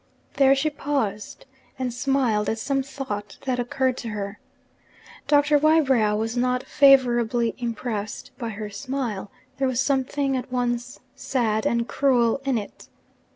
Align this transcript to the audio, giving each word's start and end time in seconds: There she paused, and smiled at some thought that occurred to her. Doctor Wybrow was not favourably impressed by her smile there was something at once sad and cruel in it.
There 0.37 0.55
she 0.55 0.71
paused, 0.71 1.45
and 1.77 1.93
smiled 1.93 2.49
at 2.49 2.57
some 2.57 2.81
thought 2.81 3.37
that 3.45 3.59
occurred 3.59 3.97
to 3.97 4.07
her. 4.09 4.39
Doctor 5.27 5.59
Wybrow 5.59 6.15
was 6.15 6.35
not 6.35 6.63
favourably 6.65 7.53
impressed 7.59 8.31
by 8.39 8.49
her 8.49 8.71
smile 8.71 9.29
there 9.57 9.67
was 9.67 9.79
something 9.79 10.35
at 10.35 10.51
once 10.51 11.01
sad 11.15 11.67
and 11.67 11.87
cruel 11.87 12.41
in 12.45 12.57
it. 12.57 12.87